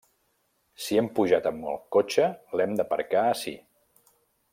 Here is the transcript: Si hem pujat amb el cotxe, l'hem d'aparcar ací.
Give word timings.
Si 0.85 0.97
hem 1.01 1.09
pujat 1.19 1.49
amb 1.49 1.67
el 1.73 1.77
cotxe, 1.97 2.25
l'hem 2.61 2.73
d'aparcar 2.81 3.27
ací. 3.35 3.55